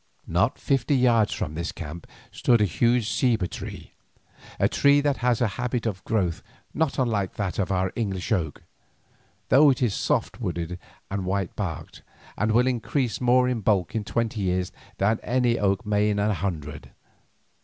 Not 0.25 0.57
fifty 0.57 0.95
yards 0.95 1.31
from 1.31 1.53
this 1.53 1.71
camp 1.71 2.07
stood 2.31 2.59
a 2.59 2.65
huge 2.65 3.07
ceiba, 3.07 3.47
a 4.59 4.67
tree 4.67 4.99
that 4.99 5.17
has 5.17 5.41
a 5.41 5.47
habit 5.61 5.85
of 5.85 6.03
growth 6.05 6.41
not 6.73 6.97
unlike 6.97 7.35
that 7.35 7.59
of 7.59 7.71
our 7.71 7.93
English 7.95 8.31
oak, 8.31 8.63
though 9.49 9.69
it 9.69 9.79
is 9.79 9.93
soft 9.93 10.41
wooded 10.41 10.79
and 11.11 11.23
white 11.23 11.55
barked, 11.55 12.01
and 12.35 12.51
will 12.51 12.65
increase 12.65 13.21
more 13.21 13.47
in 13.47 13.61
bulk 13.61 13.93
in 13.93 14.03
twenty 14.03 14.41
years 14.41 14.71
than 14.97 15.19
any 15.19 15.59
oak 15.59 15.85
may 15.85 16.09
in 16.09 16.17
a 16.17 16.33
hundred. 16.33 16.89